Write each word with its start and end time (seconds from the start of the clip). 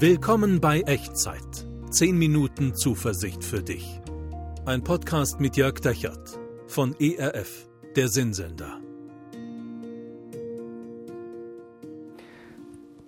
Willkommen 0.00 0.60
bei 0.60 0.82
Echtzeit. 0.82 1.66
10 1.90 2.16
Minuten 2.16 2.72
Zuversicht 2.76 3.42
für 3.42 3.64
dich. 3.64 4.00
Ein 4.64 4.84
Podcast 4.84 5.40
mit 5.40 5.56
Jörg 5.56 5.80
Dechert 5.80 6.38
von 6.68 6.94
ERF, 7.00 7.68
der 7.96 8.06
Sinnsender. 8.06 8.80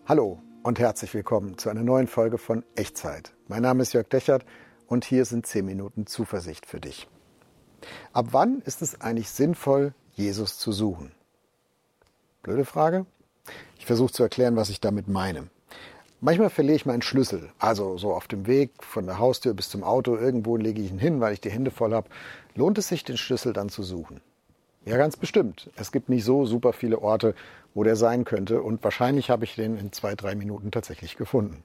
Hallo 0.04 0.42
und 0.64 0.80
herzlich 0.80 1.14
willkommen 1.14 1.58
zu 1.58 1.68
einer 1.68 1.84
neuen 1.84 2.08
Folge 2.08 2.38
von 2.38 2.64
Echtzeit. 2.74 3.34
Mein 3.46 3.62
Name 3.62 3.82
ist 3.82 3.92
Jörg 3.92 4.08
Dechert 4.08 4.44
und 4.88 5.04
hier 5.04 5.24
sind 5.26 5.46
10 5.46 5.64
Minuten 5.64 6.08
Zuversicht 6.08 6.66
für 6.66 6.80
dich. 6.80 7.06
Ab 8.12 8.30
wann 8.32 8.62
ist 8.62 8.82
es 8.82 9.00
eigentlich 9.00 9.30
sinnvoll, 9.30 9.94
Jesus 10.14 10.58
zu 10.58 10.72
suchen? 10.72 11.12
Blöde 12.42 12.64
Frage? 12.64 13.06
Ich 13.78 13.86
versuche 13.86 14.12
zu 14.12 14.24
erklären, 14.24 14.56
was 14.56 14.70
ich 14.70 14.80
damit 14.80 15.06
meine. 15.06 15.50
Manchmal 16.22 16.50
verliere 16.50 16.76
ich 16.76 16.84
meinen 16.84 17.00
Schlüssel. 17.00 17.50
Also 17.58 17.96
so 17.96 18.12
auf 18.12 18.28
dem 18.28 18.46
Weg 18.46 18.70
von 18.84 19.06
der 19.06 19.18
Haustür 19.18 19.54
bis 19.54 19.70
zum 19.70 19.82
Auto, 19.82 20.16
irgendwo 20.16 20.56
lege 20.56 20.82
ich 20.82 20.90
ihn 20.90 20.98
hin, 20.98 21.20
weil 21.20 21.32
ich 21.32 21.40
die 21.40 21.50
Hände 21.50 21.70
voll 21.70 21.94
habe. 21.94 22.10
Lohnt 22.54 22.76
es 22.76 22.88
sich, 22.88 23.04
den 23.04 23.16
Schlüssel 23.16 23.54
dann 23.54 23.70
zu 23.70 23.82
suchen? 23.82 24.20
Ja, 24.84 24.98
ganz 24.98 25.16
bestimmt. 25.16 25.70
Es 25.76 25.92
gibt 25.92 26.10
nicht 26.10 26.24
so 26.24 26.44
super 26.44 26.74
viele 26.74 27.00
Orte, 27.00 27.34
wo 27.74 27.84
der 27.84 27.96
sein 27.96 28.24
könnte 28.24 28.62
und 28.62 28.84
wahrscheinlich 28.84 29.30
habe 29.30 29.44
ich 29.44 29.54
den 29.54 29.78
in 29.78 29.92
zwei, 29.92 30.14
drei 30.14 30.34
Minuten 30.34 30.70
tatsächlich 30.70 31.16
gefunden. 31.16 31.62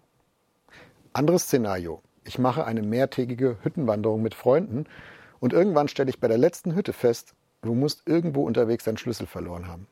Anderes 1.11 1.43
Szenario. 1.43 2.01
Ich 2.23 2.39
mache 2.39 2.65
eine 2.65 2.81
mehrtägige 2.81 3.57
Hüttenwanderung 3.61 4.21
mit 4.21 4.35
Freunden 4.35 4.85
und 5.39 5.51
irgendwann 5.53 5.89
stelle 5.89 6.09
ich 6.09 6.19
bei 6.19 6.27
der 6.27 6.37
letzten 6.37 6.75
Hütte 6.75 6.93
fest, 6.93 7.33
du 7.61 7.73
musst 7.73 8.03
irgendwo 8.05 8.45
unterwegs 8.45 8.85
deinen 8.85 8.97
Schlüssel 8.97 9.27
verloren 9.27 9.67
haben. 9.67 9.87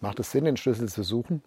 Macht 0.00 0.20
es 0.20 0.30
Sinn, 0.30 0.44
den 0.44 0.56
Schlüssel 0.56 0.88
zu 0.88 1.02
suchen? 1.02 1.42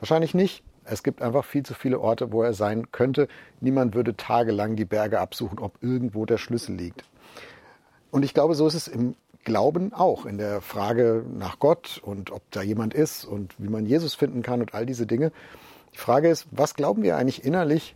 Wahrscheinlich 0.00 0.34
nicht. 0.34 0.62
Es 0.84 1.02
gibt 1.02 1.22
einfach 1.22 1.44
viel 1.44 1.64
zu 1.64 1.74
viele 1.74 2.00
Orte, 2.00 2.32
wo 2.32 2.42
er 2.42 2.54
sein 2.54 2.90
könnte. 2.92 3.28
Niemand 3.60 3.94
würde 3.94 4.16
tagelang 4.16 4.76
die 4.76 4.84
Berge 4.84 5.20
absuchen, 5.20 5.58
ob 5.58 5.82
irgendwo 5.82 6.26
der 6.26 6.38
Schlüssel 6.38 6.76
liegt. 6.76 7.04
Und 8.10 8.24
ich 8.24 8.34
glaube, 8.34 8.54
so 8.54 8.66
ist 8.66 8.74
es 8.74 8.88
im 8.88 9.16
Glauben 9.44 9.92
auch, 9.92 10.24
in 10.24 10.38
der 10.38 10.62
Frage 10.62 11.24
nach 11.36 11.58
Gott 11.58 12.00
und 12.02 12.30
ob 12.30 12.50
da 12.50 12.62
jemand 12.62 12.94
ist 12.94 13.24
und 13.24 13.54
wie 13.58 13.68
man 13.68 13.84
Jesus 13.84 14.14
finden 14.14 14.42
kann 14.42 14.60
und 14.60 14.72
all 14.72 14.86
diese 14.86 15.06
Dinge. 15.06 15.32
Die 15.92 15.98
Frage 15.98 16.28
ist, 16.28 16.46
was 16.50 16.74
glauben 16.74 17.02
wir 17.02 17.16
eigentlich 17.16 17.44
innerlich, 17.44 17.94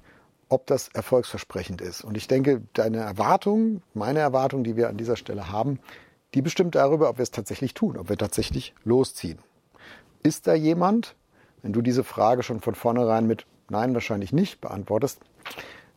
ob 0.50 0.66
das 0.66 0.88
erfolgsversprechend 0.88 1.80
ist? 1.80 2.04
Und 2.04 2.16
ich 2.16 2.28
denke, 2.28 2.62
deine 2.74 2.98
Erwartung, 2.98 3.82
meine 3.94 4.18
Erwartung, 4.18 4.62
die 4.62 4.76
wir 4.76 4.88
an 4.88 4.98
dieser 4.98 5.16
Stelle 5.16 5.50
haben, 5.50 5.80
die 6.34 6.42
bestimmt 6.42 6.74
darüber, 6.74 7.08
ob 7.08 7.18
wir 7.18 7.22
es 7.22 7.30
tatsächlich 7.30 7.72
tun, 7.74 7.96
ob 7.96 8.08
wir 8.10 8.18
tatsächlich 8.18 8.74
losziehen. 8.84 9.38
Ist 10.22 10.46
da 10.46 10.54
jemand, 10.54 11.14
wenn 11.62 11.72
du 11.72 11.82
diese 11.82 12.04
Frage 12.04 12.42
schon 12.42 12.60
von 12.60 12.74
vornherein 12.74 13.26
mit 13.26 13.46
Nein 13.70 13.94
wahrscheinlich 13.94 14.32
nicht 14.32 14.60
beantwortest, 14.60 15.20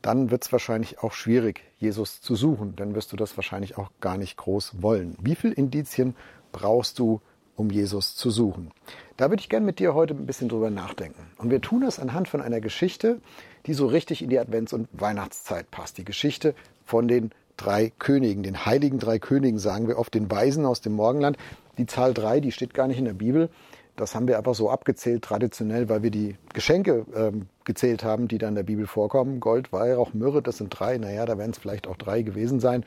dann 0.01 0.31
wird 0.31 0.43
es 0.43 0.51
wahrscheinlich 0.51 0.99
auch 0.99 1.13
schwierig, 1.13 1.63
Jesus 1.77 2.21
zu 2.21 2.35
suchen. 2.35 2.75
Dann 2.75 2.95
wirst 2.95 3.11
du 3.11 3.15
das 3.15 3.37
wahrscheinlich 3.37 3.77
auch 3.77 3.91
gar 3.99 4.17
nicht 4.17 4.37
groß 4.37 4.81
wollen. 4.81 5.15
Wie 5.21 5.35
viele 5.35 5.53
Indizien 5.53 6.15
brauchst 6.51 6.99
du, 6.99 7.21
um 7.55 7.69
Jesus 7.69 8.15
zu 8.15 8.31
suchen? 8.31 8.71
Da 9.17 9.29
würde 9.29 9.41
ich 9.41 9.49
gerne 9.49 9.65
mit 9.65 9.79
dir 9.79 9.93
heute 9.93 10.15
ein 10.15 10.25
bisschen 10.25 10.49
drüber 10.49 10.71
nachdenken. 10.71 11.27
Und 11.37 11.51
wir 11.51 11.61
tun 11.61 11.81
das 11.81 11.99
anhand 11.99 12.27
von 12.27 12.41
einer 12.41 12.61
Geschichte, 12.61 13.21
die 13.67 13.73
so 13.73 13.85
richtig 13.85 14.23
in 14.23 14.29
die 14.29 14.39
Advents- 14.39 14.73
und 14.73 14.87
Weihnachtszeit 14.91 15.69
passt. 15.69 15.97
Die 15.99 16.05
Geschichte 16.05 16.55
von 16.83 17.07
den 17.07 17.31
drei 17.57 17.91
Königen, 17.99 18.41
den 18.41 18.65
heiligen 18.65 18.97
drei 18.97 19.19
Königen, 19.19 19.59
sagen 19.59 19.87
wir 19.87 19.99
oft, 19.99 20.15
den 20.15 20.31
Weisen 20.31 20.65
aus 20.65 20.81
dem 20.81 20.93
Morgenland. 20.93 21.37
Die 21.77 21.85
Zahl 21.85 22.13
drei, 22.13 22.39
die 22.39 22.51
steht 22.51 22.73
gar 22.73 22.87
nicht 22.87 22.97
in 22.97 23.05
der 23.05 23.13
Bibel. 23.13 23.49
Das 23.95 24.15
haben 24.15 24.27
wir 24.27 24.37
einfach 24.37 24.55
so 24.55 24.69
abgezählt, 24.69 25.23
traditionell, 25.23 25.89
weil 25.89 26.03
wir 26.03 26.11
die 26.11 26.37
Geschenke 26.53 27.05
ähm, 27.15 27.47
gezählt 27.65 28.03
haben, 28.03 28.27
die 28.27 28.37
da 28.37 28.47
in 28.47 28.55
der 28.55 28.63
Bibel 28.63 28.87
vorkommen. 28.87 29.39
Gold, 29.39 29.71
Weihrauch, 29.71 30.13
Myrrhe, 30.13 30.41
das 30.41 30.57
sind 30.57 30.69
drei. 30.69 30.97
Naja, 30.97 31.25
da 31.25 31.37
werden 31.37 31.51
es 31.51 31.57
vielleicht 31.57 31.87
auch 31.87 31.97
drei 31.97 32.21
gewesen 32.21 32.59
sein. 32.59 32.83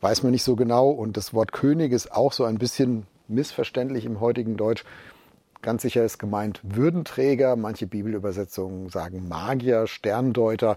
Weiß 0.00 0.22
man 0.22 0.32
nicht 0.32 0.42
so 0.42 0.56
genau. 0.56 0.90
Und 0.90 1.16
das 1.16 1.32
Wort 1.32 1.52
König 1.52 1.92
ist 1.92 2.12
auch 2.12 2.32
so 2.32 2.44
ein 2.44 2.58
bisschen 2.58 3.06
missverständlich 3.28 4.04
im 4.04 4.20
heutigen 4.20 4.56
Deutsch. 4.56 4.84
Ganz 5.62 5.82
sicher 5.82 6.04
ist 6.04 6.18
gemeint 6.18 6.60
Würdenträger. 6.64 7.54
Manche 7.54 7.86
Bibelübersetzungen 7.86 8.88
sagen 8.88 9.28
Magier, 9.28 9.86
Sterndeuter. 9.86 10.76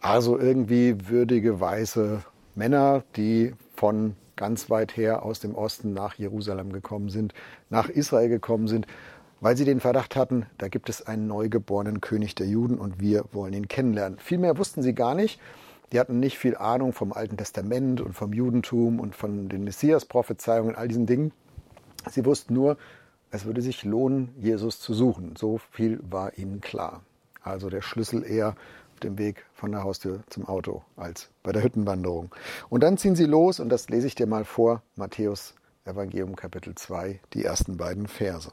Also 0.00 0.38
irgendwie 0.38 1.08
würdige 1.08 1.60
weiße 1.60 2.22
Männer, 2.54 3.02
die 3.16 3.54
von 3.74 4.14
ganz 4.40 4.70
weit 4.70 4.96
her 4.96 5.22
aus 5.22 5.38
dem 5.38 5.54
Osten 5.54 5.92
nach 5.92 6.14
Jerusalem 6.14 6.72
gekommen 6.72 7.10
sind, 7.10 7.34
nach 7.68 7.90
Israel 7.90 8.30
gekommen 8.30 8.68
sind, 8.68 8.86
weil 9.42 9.54
sie 9.54 9.66
den 9.66 9.80
Verdacht 9.80 10.16
hatten, 10.16 10.46
da 10.56 10.68
gibt 10.68 10.88
es 10.88 11.06
einen 11.06 11.26
neugeborenen 11.26 12.00
König 12.00 12.36
der 12.36 12.46
Juden 12.46 12.78
und 12.78 13.00
wir 13.00 13.26
wollen 13.32 13.52
ihn 13.52 13.68
kennenlernen. 13.68 14.18
Viel 14.18 14.38
mehr 14.38 14.56
wussten 14.56 14.82
sie 14.82 14.94
gar 14.94 15.14
nicht. 15.14 15.38
Die 15.92 16.00
hatten 16.00 16.20
nicht 16.20 16.38
viel 16.38 16.56
Ahnung 16.56 16.94
vom 16.94 17.12
Alten 17.12 17.36
Testament 17.36 18.00
und 18.00 18.14
vom 18.14 18.32
Judentum 18.32 18.98
und 18.98 19.14
von 19.14 19.50
den 19.50 19.62
Messias-Prophezeiungen, 19.64 20.74
all 20.74 20.88
diesen 20.88 21.04
Dingen. 21.04 21.32
Sie 22.10 22.24
wussten 22.24 22.54
nur, 22.54 22.78
es 23.30 23.44
würde 23.44 23.60
sich 23.60 23.84
lohnen, 23.84 24.34
Jesus 24.40 24.80
zu 24.80 24.94
suchen. 24.94 25.34
So 25.36 25.58
viel 25.70 26.00
war 26.02 26.38
ihnen 26.38 26.62
klar. 26.62 27.02
Also 27.42 27.68
der 27.68 27.82
Schlüssel 27.82 28.24
eher 28.24 28.56
dem 29.00 29.18
Weg 29.18 29.44
von 29.52 29.72
der 29.72 29.82
Haustür 29.82 30.20
zum 30.28 30.46
Auto 30.46 30.82
als 30.96 31.28
bei 31.42 31.52
der 31.52 31.62
Hüttenwanderung. 31.62 32.34
Und 32.68 32.82
dann 32.82 32.98
ziehen 32.98 33.16
sie 33.16 33.26
los 33.26 33.60
und 33.60 33.68
das 33.68 33.88
lese 33.88 34.06
ich 34.06 34.14
dir 34.14 34.26
mal 34.26 34.44
vor, 34.44 34.82
Matthäus 34.96 35.54
Evangelium 35.84 36.36
Kapitel 36.36 36.74
2, 36.74 37.20
die 37.32 37.44
ersten 37.44 37.76
beiden 37.76 38.06
Verse. 38.06 38.52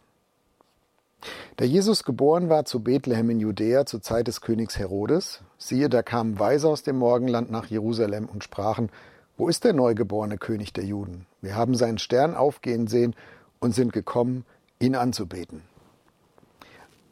Da 1.55 1.65
Jesus 1.65 2.03
geboren 2.03 2.49
war 2.49 2.65
zu 2.65 2.81
Bethlehem 2.81 3.29
in 3.31 3.39
Judäa 3.39 3.85
zur 3.85 4.01
Zeit 4.01 4.27
des 4.27 4.41
Königs 4.41 4.77
Herodes, 4.77 5.41
siehe, 5.57 5.89
da 5.89 6.03
kamen 6.03 6.39
Weise 6.39 6.67
aus 6.67 6.83
dem 6.83 6.97
Morgenland 6.97 7.51
nach 7.51 7.65
Jerusalem 7.65 8.25
und 8.25 8.43
sprachen, 8.43 8.89
wo 9.35 9.47
ist 9.47 9.63
der 9.63 9.73
neugeborene 9.73 10.37
König 10.37 10.73
der 10.73 10.85
Juden? 10.85 11.25
Wir 11.41 11.55
haben 11.55 11.75
seinen 11.75 11.97
Stern 11.97 12.35
aufgehen 12.35 12.87
sehen 12.87 13.15
und 13.59 13.75
sind 13.75 13.93
gekommen, 13.93 14.45
ihn 14.79 14.95
anzubeten. 14.95 15.61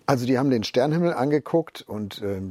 Also 0.05 0.25
die 0.25 0.37
haben 0.37 0.49
den 0.49 0.63
Sternhimmel 0.63 1.13
angeguckt 1.13 1.81
und 1.87 2.21
äh, 2.21 2.41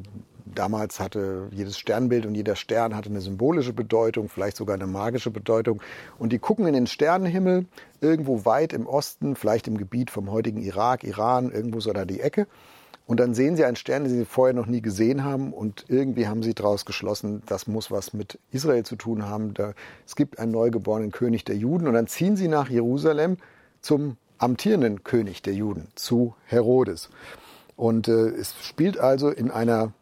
Damals 0.55 1.01
hatte 1.01 1.49
jedes 1.51 1.79
Sternbild 1.79 2.27
und 2.27 2.35
jeder 2.35 2.57
Stern 2.57 2.95
hatte 2.95 3.11
eine 3.11 3.21
symbolische 3.21 3.73
Bedeutung, 3.73 4.29
vielleicht 4.29 4.57
sogar 4.57 4.75
eine 4.75 4.87
magische 4.87 5.31
Bedeutung. 5.31 5.81
Und 6.19 6.33
die 6.33 6.39
gucken 6.39 6.67
in 6.67 6.75
den 6.75 6.87
Sternenhimmel 6.87 7.67
irgendwo 8.01 8.45
weit 8.45 8.73
im 8.73 8.87
Osten, 8.87 9.37
vielleicht 9.37 9.67
im 9.69 9.79
Gebiet 9.79 10.11
vom 10.11 10.31
heutigen 10.31 10.63
Irak, 10.63 11.05
Iran, 11.05 11.51
irgendwo 11.51 11.81
so 11.81 11.93
da 11.93 12.05
die 12.05 12.21
Ecke. 12.21 12.47
Und 13.07 13.21
dann 13.21 13.35
sehen 13.35 13.55
sie 13.57 13.65
einen 13.65 13.77
Stern, 13.77 14.05
den 14.05 14.13
sie 14.13 14.25
vorher 14.25 14.55
noch 14.55 14.67
nie 14.67 14.81
gesehen 14.81 15.25
haben. 15.25 15.53
Und 15.53 15.85
irgendwie 15.89 16.27
haben 16.27 16.43
sie 16.43 16.55
daraus 16.55 16.87
geschlossen, 16.87 17.43
das 17.47 17.67
muss 17.67 17.91
was 17.91 18.15
mit 18.15 18.39
Israel 18.51 18.85
zu 18.85 18.97
tun 18.97 19.27
haben. 19.27 19.53
Da, 19.53 19.75
es 20.07 20.17
gibt 20.17 20.39
einen 20.39 20.53
neugeborenen 20.53 21.11
König 21.11 21.45
der 21.45 21.57
Juden. 21.57 21.87
Und 21.87 21.95
dann 21.95 22.07
ziehen 22.07 22.37
sie 22.37 22.49
nach 22.49 22.71
Jerusalem 22.71 23.37
zum 23.83 24.17
amtierenden 24.39 25.05
König 25.05 25.43
der 25.43 25.55
Juden, 25.55 25.89
zu 25.95 26.35
Herodes. 26.47 27.11
Und 27.77 28.09
äh, 28.09 28.29
es 28.29 28.55
spielt 28.63 28.99
also 28.99 29.31
in 29.31 29.51
einer 29.51 29.93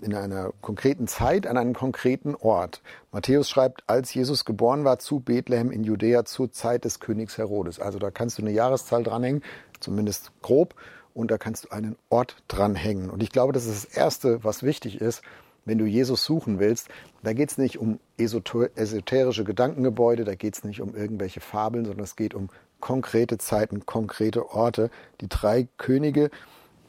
in 0.00 0.14
einer 0.14 0.52
konkreten 0.60 1.06
Zeit 1.06 1.46
an 1.46 1.56
einem 1.56 1.74
konkreten 1.74 2.34
Ort. 2.34 2.82
Matthäus 3.12 3.48
schreibt, 3.48 3.84
als 3.86 4.12
Jesus 4.12 4.44
geboren 4.44 4.84
war 4.84 4.98
zu 4.98 5.20
Bethlehem 5.20 5.70
in 5.70 5.84
Judäa 5.84 6.24
zur 6.24 6.52
Zeit 6.52 6.84
des 6.84 7.00
Königs 7.00 7.38
Herodes. 7.38 7.80
Also 7.80 7.98
da 7.98 8.10
kannst 8.10 8.38
du 8.38 8.42
eine 8.42 8.52
Jahreszahl 8.52 9.02
dranhängen, 9.02 9.42
zumindest 9.80 10.32
grob, 10.42 10.74
und 11.14 11.30
da 11.30 11.38
kannst 11.38 11.64
du 11.64 11.70
einen 11.70 11.96
Ort 12.08 12.36
dranhängen. 12.48 13.08
Und 13.08 13.22
ich 13.22 13.30
glaube, 13.30 13.52
das 13.52 13.66
ist 13.66 13.84
das 13.84 13.96
Erste, 13.96 14.42
was 14.42 14.62
wichtig 14.64 15.00
ist, 15.00 15.22
wenn 15.64 15.78
du 15.78 15.86
Jesus 15.86 16.24
suchen 16.24 16.58
willst. 16.58 16.88
Da 17.22 17.32
geht 17.32 17.50
es 17.52 17.58
nicht 17.58 17.78
um 17.78 18.00
esoterische 18.18 19.44
Gedankengebäude, 19.44 20.24
da 20.24 20.34
geht 20.34 20.56
es 20.56 20.64
nicht 20.64 20.80
um 20.80 20.94
irgendwelche 20.94 21.40
Fabeln, 21.40 21.84
sondern 21.84 22.04
es 22.04 22.16
geht 22.16 22.34
um 22.34 22.48
konkrete 22.80 23.38
Zeiten, 23.38 23.86
konkrete 23.86 24.50
Orte. 24.50 24.90
Die 25.20 25.28
drei 25.28 25.68
Könige, 25.78 26.30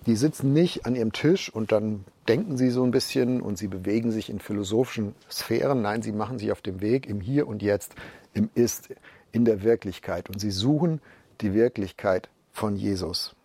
die 0.05 0.16
sitzen 0.16 0.53
nicht 0.53 0.85
an 0.85 0.95
ihrem 0.95 1.11
Tisch 1.11 1.49
und 1.49 1.71
dann 1.71 2.05
denken 2.27 2.57
sie 2.57 2.69
so 2.69 2.83
ein 2.83 2.91
bisschen 2.91 3.41
und 3.41 3.57
sie 3.57 3.68
bewegen 3.68 4.12
sich 4.12 4.30
in 4.30 4.39
philosophischen 4.39 5.15
Sphären. 5.30 5.81
Nein, 5.81 6.01
sie 6.01 6.12
machen 6.12 6.38
sich 6.38 6.51
auf 6.51 6.62
dem 6.62 6.81
Weg 6.81 7.07
im 7.07 7.21
Hier 7.21 7.47
und 7.47 7.62
Jetzt, 7.62 7.95
im 8.33 8.50
Ist, 8.53 8.89
in 9.31 9.45
der 9.45 9.63
Wirklichkeit. 9.63 10.30
Und 10.30 10.39
sie 10.39 10.51
suchen 10.51 11.01
die 11.41 11.53
Wirklichkeit 11.53 12.30
von 12.51 12.75
Jesus. 12.75 13.35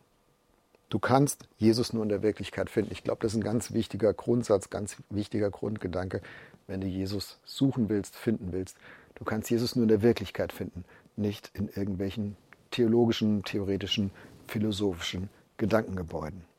Du 0.91 0.99
kannst 0.99 1.49
Jesus 1.57 1.93
nur 1.93 2.03
in 2.03 2.09
der 2.09 2.23
Wirklichkeit 2.23 2.69
finden. 2.69 2.93
Ich 2.93 3.05
glaube, 3.05 3.23
das 3.23 3.33
ist 3.33 3.39
ein 3.39 3.45
ganz 3.45 3.73
wichtiger 3.73 4.13
Grundsatz, 4.13 4.71
ganz 4.71 4.97
wichtiger 5.09 5.51
Grundgedanke, 5.51 6.21
wenn 6.67 6.81
du 6.81 6.87
Jesus 6.87 7.39
suchen 7.45 7.89
willst, 7.89 8.17
finden 8.17 8.53
willst. 8.53 8.77
Du 9.15 9.25
kannst 9.25 9.51
Jesus 9.51 9.77
nur 9.77 9.85
in 9.85 9.89
der 9.89 10.03
Wirklichkeit 10.03 10.53
finden, 10.53 10.85
nicht 11.17 11.51
in 11.55 11.69
irgendwelchen 11.69 12.37
theologischen, 12.71 13.45
theoretischen, 13.45 14.11
philosophischen 14.47 15.29
Gedankengebäuden. 15.59 16.50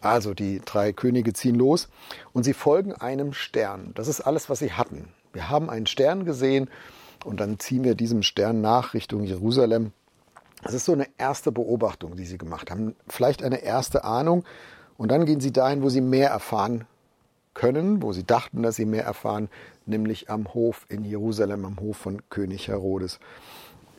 Also 0.00 0.34
die 0.34 0.60
drei 0.64 0.92
Könige 0.92 1.32
ziehen 1.32 1.54
los 1.54 1.88
und 2.32 2.44
sie 2.44 2.54
folgen 2.54 2.94
einem 2.94 3.32
Stern. 3.32 3.92
Das 3.94 4.08
ist 4.08 4.20
alles, 4.20 4.48
was 4.48 4.60
sie 4.60 4.72
hatten. 4.72 5.08
Wir 5.32 5.50
haben 5.50 5.70
einen 5.70 5.86
Stern 5.86 6.24
gesehen 6.24 6.70
und 7.24 7.40
dann 7.40 7.58
ziehen 7.58 7.84
wir 7.84 7.94
diesem 7.94 8.22
Stern 8.22 8.60
nach 8.60 8.94
Richtung 8.94 9.24
Jerusalem. 9.24 9.92
Das 10.62 10.74
ist 10.74 10.84
so 10.84 10.92
eine 10.92 11.06
erste 11.18 11.52
Beobachtung, 11.52 12.16
die 12.16 12.24
sie 12.24 12.38
gemacht 12.38 12.70
haben. 12.70 12.94
Vielleicht 13.08 13.42
eine 13.42 13.62
erste 13.62 14.04
Ahnung. 14.04 14.44
Und 14.96 15.10
dann 15.10 15.24
gehen 15.24 15.40
sie 15.40 15.52
dahin, 15.52 15.82
wo 15.82 15.88
sie 15.88 16.02
mehr 16.02 16.30
erfahren 16.30 16.86
können, 17.54 18.02
wo 18.02 18.12
sie 18.12 18.24
dachten, 18.24 18.62
dass 18.62 18.76
sie 18.76 18.84
mehr 18.84 19.04
erfahren, 19.04 19.48
nämlich 19.86 20.30
am 20.30 20.52
Hof 20.52 20.86
in 20.88 21.04
Jerusalem, 21.04 21.64
am 21.64 21.80
Hof 21.80 21.96
von 21.96 22.22
König 22.28 22.68
Herodes. 22.68 23.18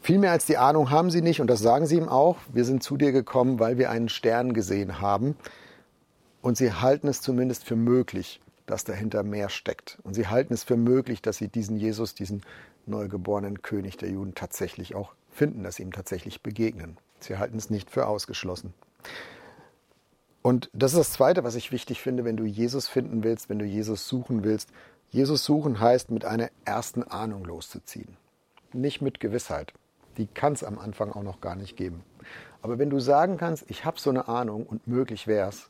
Viel 0.01 0.19
mehr 0.19 0.31
als 0.31 0.45
die 0.45 0.57
Ahnung 0.57 0.89
haben 0.89 1.11
sie 1.11 1.21
nicht 1.21 1.41
und 1.41 1.47
das 1.47 1.59
sagen 1.59 1.85
sie 1.85 1.97
ihm 1.97 2.09
auch. 2.09 2.37
Wir 2.51 2.65
sind 2.65 2.81
zu 2.83 2.97
dir 2.97 3.11
gekommen, 3.11 3.59
weil 3.59 3.77
wir 3.77 3.91
einen 3.91 4.09
Stern 4.09 4.53
gesehen 4.53 4.99
haben 5.01 5.35
und 6.41 6.57
sie 6.57 6.73
halten 6.73 7.07
es 7.07 7.21
zumindest 7.21 7.63
für 7.63 7.75
möglich, 7.75 8.41
dass 8.65 8.83
dahinter 8.83 9.23
mehr 9.23 9.49
steckt. 9.49 9.99
Und 10.03 10.13
sie 10.13 10.27
halten 10.27 10.53
es 10.53 10.63
für 10.63 10.77
möglich, 10.77 11.21
dass 11.21 11.37
sie 11.37 11.47
diesen 11.47 11.77
Jesus, 11.77 12.15
diesen 12.15 12.43
neugeborenen 12.85 13.61
König 13.61 13.97
der 13.97 14.09
Juden 14.09 14.33
tatsächlich 14.33 14.95
auch 14.95 15.13
finden, 15.29 15.63
dass 15.63 15.75
sie 15.75 15.83
ihm 15.83 15.91
tatsächlich 15.91 16.41
begegnen. 16.41 16.97
Sie 17.19 17.37
halten 17.37 17.57
es 17.57 17.69
nicht 17.69 17.89
für 17.91 18.07
ausgeschlossen. 18.07 18.73
Und 20.41 20.69
das 20.73 20.93
ist 20.93 20.99
das 20.99 21.11
Zweite, 21.13 21.43
was 21.43 21.55
ich 21.55 21.71
wichtig 21.71 22.01
finde, 22.01 22.25
wenn 22.25 22.37
du 22.37 22.45
Jesus 22.45 22.87
finden 22.87 23.23
willst, 23.23 23.49
wenn 23.49 23.59
du 23.59 23.65
Jesus 23.65 24.07
suchen 24.07 24.43
willst. 24.43 24.69
Jesus 25.09 25.43
suchen 25.45 25.79
heißt, 25.79 26.09
mit 26.09 26.25
einer 26.25 26.49
ersten 26.65 27.03
Ahnung 27.03 27.45
loszuziehen. 27.45 28.17
Nicht 28.73 29.01
mit 29.01 29.19
Gewissheit. 29.19 29.73
Die 30.17 30.27
kann 30.27 30.53
es 30.53 30.63
am 30.63 30.79
Anfang 30.79 31.11
auch 31.11 31.23
noch 31.23 31.41
gar 31.41 31.55
nicht 31.55 31.77
geben. 31.77 32.03
Aber 32.61 32.79
wenn 32.79 32.89
du 32.89 32.99
sagen 32.99 33.37
kannst, 33.37 33.69
ich 33.69 33.85
habe 33.85 33.99
so 33.99 34.09
eine 34.09 34.27
Ahnung 34.27 34.65
und 34.65 34.87
möglich 34.87 35.27
wär's, 35.27 35.69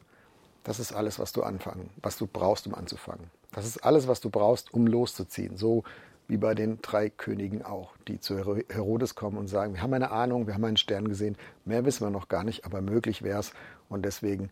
das 0.63 0.79
ist 0.79 0.93
alles, 0.93 1.19
was 1.19 1.31
du 1.31 1.43
anfangen, 1.43 1.89
was 2.01 2.17
du 2.17 2.27
brauchst, 2.27 2.67
um 2.67 2.75
anzufangen. 2.75 3.29
Das 3.51 3.65
ist 3.65 3.83
alles, 3.83 4.07
was 4.07 4.21
du 4.21 4.29
brauchst, 4.29 4.73
um 4.73 4.87
loszuziehen. 4.87 5.57
So 5.57 5.83
wie 6.27 6.37
bei 6.37 6.55
den 6.55 6.81
drei 6.81 7.09
Königen 7.09 7.63
auch, 7.63 7.93
die 8.07 8.19
zu 8.19 8.37
Herodes 8.37 9.15
kommen 9.15 9.37
und 9.37 9.47
sagen, 9.47 9.73
wir 9.73 9.81
haben 9.81 9.93
eine 9.93 10.11
Ahnung, 10.11 10.47
wir 10.47 10.53
haben 10.53 10.63
einen 10.63 10.77
Stern 10.77 11.07
gesehen, 11.09 11.35
mehr 11.65 11.83
wissen 11.83 12.05
wir 12.05 12.09
noch 12.09 12.29
gar 12.29 12.43
nicht, 12.43 12.63
aber 12.65 12.81
möglich 12.81 13.21
wäre 13.21 13.39
es. 13.39 13.51
Und 13.89 14.03
deswegen 14.03 14.49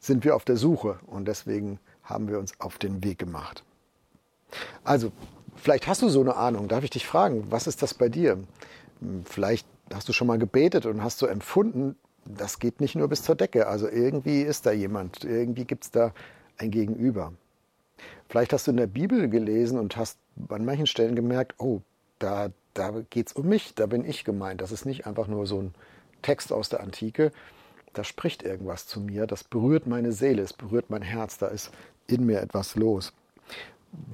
sind 0.00 0.24
wir 0.24 0.36
auf 0.36 0.44
der 0.44 0.56
Suche 0.56 0.98
und 1.06 1.26
deswegen 1.26 1.78
haben 2.02 2.28
wir 2.28 2.38
uns 2.38 2.60
auf 2.60 2.78
den 2.78 3.02
Weg 3.04 3.18
gemacht. 3.18 3.64
Also, 4.84 5.12
vielleicht 5.56 5.86
hast 5.86 6.02
du 6.02 6.08
so 6.08 6.20
eine 6.20 6.36
Ahnung. 6.36 6.68
Darf 6.68 6.84
ich 6.84 6.90
dich 6.90 7.06
fragen, 7.06 7.50
was 7.50 7.66
ist 7.66 7.82
das 7.82 7.94
bei 7.94 8.08
dir? 8.08 8.38
Vielleicht 9.24 9.66
hast 9.92 10.08
du 10.08 10.12
schon 10.12 10.26
mal 10.26 10.38
gebetet 10.38 10.84
und 10.86 11.02
hast 11.02 11.18
so 11.18 11.26
empfunden, 11.26 11.96
das 12.24 12.58
geht 12.58 12.80
nicht 12.80 12.94
nur 12.94 13.08
bis 13.08 13.22
zur 13.22 13.34
Decke. 13.34 13.66
Also 13.66 13.88
irgendwie 13.88 14.42
ist 14.42 14.66
da 14.66 14.72
jemand, 14.72 15.24
irgendwie 15.24 15.64
gibt 15.64 15.84
es 15.84 15.90
da 15.90 16.12
ein 16.58 16.70
Gegenüber. 16.70 17.32
Vielleicht 18.28 18.52
hast 18.52 18.66
du 18.66 18.72
in 18.72 18.76
der 18.76 18.86
Bibel 18.86 19.28
gelesen 19.28 19.78
und 19.78 19.96
hast 19.96 20.18
an 20.48 20.64
manchen 20.64 20.86
Stellen 20.86 21.14
gemerkt, 21.14 21.54
oh, 21.58 21.80
da, 22.18 22.50
da 22.74 23.02
geht 23.10 23.28
es 23.28 23.32
um 23.32 23.48
mich, 23.48 23.74
da 23.74 23.86
bin 23.86 24.04
ich 24.04 24.24
gemeint. 24.24 24.60
Das 24.60 24.72
ist 24.72 24.84
nicht 24.84 25.06
einfach 25.06 25.26
nur 25.26 25.46
so 25.46 25.62
ein 25.62 25.74
Text 26.22 26.52
aus 26.52 26.68
der 26.68 26.80
Antike. 26.80 27.32
Da 27.94 28.04
spricht 28.04 28.42
irgendwas 28.42 28.86
zu 28.86 29.00
mir, 29.00 29.26
das 29.26 29.44
berührt 29.44 29.86
meine 29.86 30.12
Seele, 30.12 30.42
es 30.42 30.52
berührt 30.52 30.90
mein 30.90 31.02
Herz, 31.02 31.38
da 31.38 31.48
ist 31.48 31.70
in 32.06 32.26
mir 32.26 32.40
etwas 32.40 32.76
los. 32.76 33.12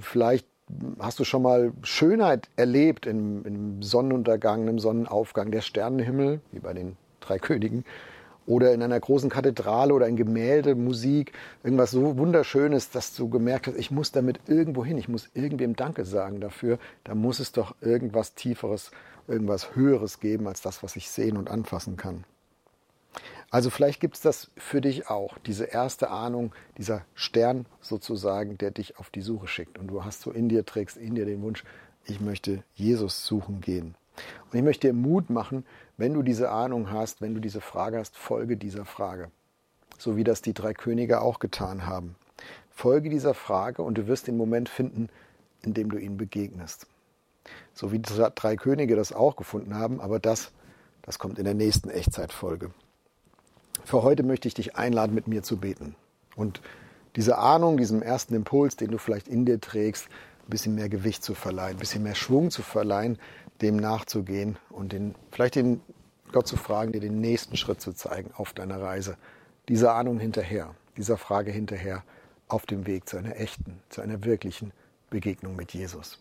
Vielleicht 0.00 0.46
hast 0.98 1.18
du 1.18 1.24
schon 1.24 1.42
mal 1.42 1.72
Schönheit 1.82 2.48
erlebt 2.56 3.06
im, 3.06 3.44
im 3.44 3.82
Sonnenuntergang, 3.82 4.68
im 4.68 4.78
Sonnenaufgang, 4.78 5.50
der 5.50 5.60
Sternenhimmel, 5.60 6.40
wie 6.52 6.60
bei 6.60 6.72
den 6.72 6.96
drei 7.28 7.38
Königen, 7.38 7.84
oder 8.46 8.72
in 8.72 8.82
einer 8.82 9.00
großen 9.00 9.30
Kathedrale 9.30 9.94
oder 9.94 10.06
in 10.06 10.16
Gemälde, 10.16 10.74
Musik, 10.74 11.32
irgendwas 11.62 11.90
so 11.90 12.18
Wunderschönes, 12.18 12.90
dass 12.90 13.14
du 13.14 13.28
gemerkt 13.28 13.66
hast, 13.66 13.76
ich 13.76 13.90
muss 13.90 14.12
damit 14.12 14.40
irgendwo 14.46 14.84
hin, 14.84 14.98
ich 14.98 15.08
muss 15.08 15.30
irgendwem 15.34 15.76
Danke 15.76 16.04
sagen 16.04 16.40
dafür, 16.40 16.78
da 17.04 17.14
muss 17.14 17.40
es 17.40 17.52
doch 17.52 17.74
irgendwas 17.80 18.34
Tieferes, 18.34 18.90
irgendwas 19.28 19.74
Höheres 19.74 20.20
geben 20.20 20.46
als 20.46 20.60
das, 20.60 20.82
was 20.82 20.96
ich 20.96 21.08
sehen 21.08 21.36
und 21.36 21.50
anfassen 21.50 21.96
kann. 21.96 22.24
Also 23.50 23.70
vielleicht 23.70 24.00
gibt 24.00 24.16
es 24.16 24.20
das 24.20 24.50
für 24.56 24.80
dich 24.80 25.08
auch, 25.08 25.38
diese 25.38 25.64
erste 25.64 26.10
Ahnung, 26.10 26.52
dieser 26.76 27.04
Stern 27.14 27.66
sozusagen, 27.80 28.58
der 28.58 28.72
dich 28.72 28.98
auf 28.98 29.10
die 29.10 29.20
Suche 29.20 29.46
schickt. 29.46 29.78
Und 29.78 29.86
du 29.86 30.04
hast 30.04 30.22
so 30.22 30.32
in 30.32 30.48
dir, 30.48 30.66
trägst 30.66 30.96
in 30.96 31.14
dir 31.14 31.24
den 31.24 31.40
Wunsch, 31.40 31.62
ich 32.04 32.20
möchte 32.20 32.64
Jesus 32.74 33.24
suchen 33.24 33.60
gehen. 33.60 33.94
Und 34.50 34.58
ich 34.58 34.64
möchte 34.64 34.88
dir 34.88 34.92
Mut 34.92 35.30
machen, 35.30 35.64
wenn 35.96 36.14
du 36.14 36.22
diese 36.22 36.50
Ahnung 36.50 36.90
hast, 36.90 37.20
wenn 37.20 37.34
du 37.34 37.40
diese 37.40 37.60
Frage 37.60 37.98
hast, 37.98 38.16
folge 38.16 38.56
dieser 38.56 38.84
Frage. 38.84 39.30
So 39.98 40.16
wie 40.16 40.24
das 40.24 40.42
die 40.42 40.54
drei 40.54 40.74
Könige 40.74 41.20
auch 41.20 41.38
getan 41.38 41.86
haben. 41.86 42.16
Folge 42.70 43.08
dieser 43.10 43.34
Frage 43.34 43.82
und 43.82 43.96
du 43.96 44.06
wirst 44.06 44.26
den 44.26 44.36
Moment 44.36 44.68
finden, 44.68 45.08
in 45.62 45.74
dem 45.74 45.90
du 45.90 45.98
ihnen 45.98 46.16
begegnest. 46.16 46.86
So 47.72 47.92
wie 47.92 47.98
die 47.98 48.12
drei 48.34 48.56
Könige 48.56 48.96
das 48.96 49.12
auch 49.12 49.36
gefunden 49.36 49.74
haben, 49.74 50.00
aber 50.00 50.18
das, 50.18 50.50
das 51.02 51.18
kommt 51.18 51.38
in 51.38 51.44
der 51.44 51.54
nächsten 51.54 51.90
Echtzeitfolge. 51.90 52.70
Für 53.84 54.02
heute 54.02 54.22
möchte 54.22 54.48
ich 54.48 54.54
dich 54.54 54.76
einladen, 54.76 55.14
mit 55.14 55.28
mir 55.28 55.42
zu 55.42 55.56
beten. 55.56 55.94
Und 56.36 56.60
diese 57.16 57.38
Ahnung, 57.38 57.76
diesem 57.76 58.02
ersten 58.02 58.34
Impuls, 58.34 58.76
den 58.76 58.90
du 58.90 58.98
vielleicht 58.98 59.28
in 59.28 59.44
dir 59.44 59.60
trägst, 59.60 60.08
ein 60.46 60.50
bisschen 60.50 60.74
mehr 60.74 60.88
Gewicht 60.88 61.22
zu 61.22 61.34
verleihen, 61.34 61.76
ein 61.76 61.80
bisschen 61.80 62.02
mehr 62.02 62.14
Schwung 62.14 62.50
zu 62.50 62.62
verleihen, 62.62 63.18
dem 63.62 63.76
nachzugehen 63.76 64.58
und 64.70 64.92
den, 64.92 65.14
vielleicht 65.30 65.54
den 65.54 65.80
Gott 66.32 66.46
zu 66.48 66.56
fragen, 66.56 66.92
dir 66.92 67.00
den 67.00 67.20
nächsten 67.20 67.56
Schritt 67.56 67.80
zu 67.80 67.92
zeigen 67.92 68.30
auf 68.34 68.52
deiner 68.52 68.80
Reise. 68.80 69.16
Dieser 69.68 69.94
Ahnung 69.94 70.18
hinterher, 70.18 70.74
dieser 70.96 71.16
Frage 71.16 71.50
hinterher, 71.50 72.02
auf 72.48 72.66
dem 72.66 72.86
Weg 72.86 73.08
zu 73.08 73.16
einer 73.16 73.36
echten, 73.36 73.80
zu 73.88 74.00
einer 74.00 74.24
wirklichen 74.24 74.72
Begegnung 75.10 75.56
mit 75.56 75.72
Jesus. 75.72 76.18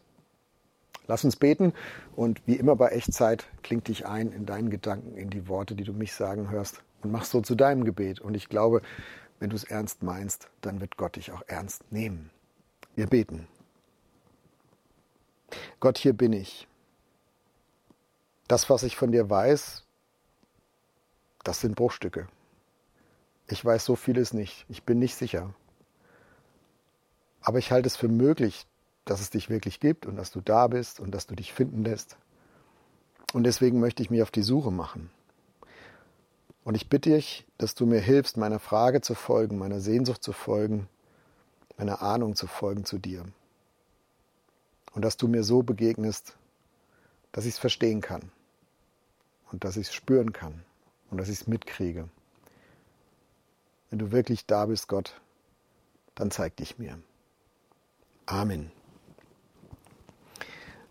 Lass 1.07 1.25
uns 1.25 1.35
beten 1.35 1.74
und 2.15 2.41
wie 2.45 2.56
immer 2.56 2.75
bei 2.75 2.89
Echtzeit 2.89 3.45
klingt 3.62 3.88
dich 3.88 4.06
ein 4.06 4.31
in 4.31 4.45
deinen 4.45 4.69
Gedanken, 4.69 5.18
in 5.18 5.30
die 5.30 5.47
Worte, 5.50 5.75
die 5.75 5.83
du 5.83 5.94
mich 5.94 6.13
sagen 6.13 6.50
hörst 6.50 6.81
und 7.01 7.12
mach 7.12 7.25
so 7.25 7.41
zu 7.41 7.56
deinem 7.56 7.83
Gebet. 7.83 8.21
Und 8.21 8.35
ich 8.35 8.47
glaube, 8.47 8.81
wenn 9.39 9.50
du 9.50 9.56
es 9.56 9.65
ernst 9.65 10.03
meinst, 10.03 10.50
dann 10.62 10.80
wird 10.80 10.95
Gott 10.95 11.18
dich 11.18 11.31
auch 11.33 11.41
ernst 11.47 11.91
nehmen. 11.91 12.30
Wir 12.95 13.07
beten. 13.07 13.47
Gott, 15.80 15.97
hier 15.97 16.13
bin 16.13 16.31
ich. 16.31 16.68
Das, 18.54 18.70
was 18.70 18.84
ich 18.84 18.96
von 18.96 19.12
dir 19.12 19.32
weiß, 19.32 19.84
das 21.44 21.60
sind 21.60 21.76
Bruchstücke. 21.76 22.28
Ich 23.48 23.66
weiß 23.66 23.84
so 23.84 23.96
vieles 23.96 24.32
nicht. 24.32 24.68
Ich 24.70 24.84
bin 24.84 25.00
nicht 25.00 25.16
sicher. 25.16 25.56
Aber 27.42 27.58
ich 27.58 27.72
halte 27.72 27.88
es 27.88 27.98
für 27.98 28.10
möglich, 28.10 28.68
dass 29.06 29.22
es 29.22 29.32
dich 29.32 29.50
wirklich 29.50 29.80
gibt 29.80 30.06
und 30.06 30.18
dass 30.18 30.30
du 30.30 30.40
da 30.40 30.68
bist 30.68 31.00
und 31.00 31.10
dass 31.16 31.26
du 31.26 31.34
dich 31.34 31.52
finden 31.52 31.84
lässt. 31.84 32.16
Und 33.34 33.44
deswegen 33.46 33.80
möchte 33.80 34.04
ich 34.04 34.12
mich 34.12 34.22
auf 34.22 34.30
die 34.30 34.44
Suche 34.44 34.70
machen. 34.70 35.10
Und 36.64 36.76
ich 36.76 36.90
bitte 36.90 37.10
dich, 37.10 37.48
dass 37.58 37.74
du 37.74 37.88
mir 37.88 38.02
hilfst, 38.02 38.38
meiner 38.38 38.60
Frage 38.60 39.02
zu 39.02 39.16
folgen, 39.16 39.58
meiner 39.58 39.80
Sehnsucht 39.80 40.22
zu 40.22 40.32
folgen, 40.32 40.88
meiner 41.76 42.04
Ahnung 42.04 42.36
zu 42.36 42.46
folgen 42.46 42.86
zu 42.86 43.00
dir. 43.00 43.26
Und 44.94 45.02
dass 45.02 45.18
du 45.18 45.28
mir 45.28 45.44
so 45.44 45.64
begegnest, 45.64 46.38
dass 47.31 47.45
ich 47.45 47.54
es 47.54 47.60
verstehen 47.60 48.00
kann 48.00 48.31
und 49.54 49.64
dass 49.64 49.78
ich 49.78 49.88
es 49.88 49.94
spüren 49.94 50.33
kann 50.33 50.66
und 51.10 51.18
dass 51.19 51.30
ich 51.30 51.40
es 51.42 51.48
mitkriege. 51.48 52.10
Wenn 53.90 54.00
du 54.00 54.12
wirklich 54.12 54.45
da 54.45 54.66
bist, 54.66 54.90
Gott, 54.90 55.22
dann 56.16 56.31
zeig 56.31 56.57
dich 56.57 56.78
mir. 56.80 56.98
Amen. 58.26 58.72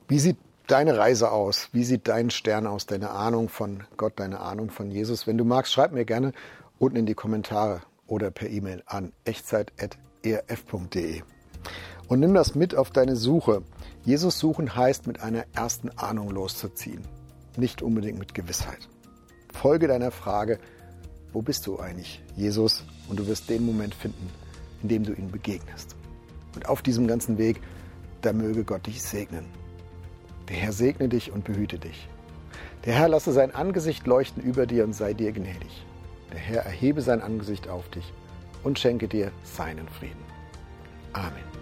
Wie 0.07 0.19
sieht 0.21 0.38
deine 0.69 0.97
Reise 0.97 1.31
aus? 1.33 1.69
Wie 1.73 1.85
sieht 1.85 2.07
dein 2.09 2.31
Stern 2.31 2.66
aus? 2.66 2.87
Deine 2.87 3.11
Ahnung 3.11 3.49
von 3.49 3.85
Gott, 3.97 4.14
deine 4.16 4.40
Ahnung 4.40 4.71
von 4.71 4.90
Jesus? 4.90 5.26
Wenn 5.26 5.37
du 5.38 5.45
magst, 5.45 5.73
schreib 5.73 5.92
mir 5.92 6.04
gerne 6.04 6.33
unten 6.78 6.97
in 6.99 7.07
die 7.07 7.14
Kommentare 7.14 7.83
oder 8.07 8.31
per 8.31 8.49
E-Mail 8.49 8.83
an 8.87 9.12
echtzeit.erf.de. 9.25 11.23
Und 12.09 12.21
nimm 12.21 12.35
das 12.35 12.54
mit 12.54 12.76
auf 12.76 12.90
deine 12.90 13.16
Suche. 13.16 13.62
Jesus 14.04 14.38
suchen 14.38 14.76
heißt, 14.76 15.07
mit 15.07 15.21
einer 15.21 15.47
ersten 15.54 15.90
Ahnung 15.90 16.31
loszuziehen, 16.31 17.02
nicht 17.56 17.82
unbedingt 17.82 18.18
mit 18.18 18.35
Gewissheit. 18.35 18.88
Folge 19.52 19.88
deiner 19.88 20.11
Frage, 20.11 20.59
wo 21.32 21.42
bist 21.42 21.66
du 21.66 21.78
eigentlich, 21.78 22.23
Jesus? 22.37 22.85
Und 23.09 23.18
du 23.18 23.26
wirst 23.26 23.49
den 23.49 23.64
Moment 23.64 23.94
finden, 23.94 24.28
in 24.82 24.88
dem 24.88 25.04
du 25.04 25.12
ihm 25.12 25.30
begegnest. 25.30 25.97
Und 26.54 26.68
auf 26.68 26.82
diesem 26.82 27.06
ganzen 27.06 27.38
Weg, 27.38 27.61
da 28.21 28.32
möge 28.32 28.64
Gott 28.64 28.87
dich 28.87 29.02
segnen. 29.02 29.47
Der 30.49 30.56
Herr 30.56 30.73
segne 30.73 31.09
dich 31.09 31.32
und 31.32 31.44
behüte 31.44 31.78
dich. 31.78 32.09
Der 32.85 32.94
Herr 32.94 33.09
lasse 33.09 33.32
sein 33.32 33.54
Angesicht 33.54 34.06
leuchten 34.06 34.42
über 34.42 34.66
dir 34.66 34.85
und 34.85 34.92
sei 34.92 35.14
dir 35.14 35.32
gnädig. 35.32 35.87
Der 36.32 36.40
Herr 36.40 36.62
erhebe 36.62 37.00
sein 37.00 37.23
Angesicht 37.23 37.68
auf 37.68 37.88
dich 37.90 38.12
und 38.64 38.78
schenke 38.78 39.09
dir 39.09 39.32
seinen 39.44 39.88
Frieden. 39.88 40.25
Amen. 41.12 41.62